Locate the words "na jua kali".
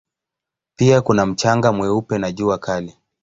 2.17-2.97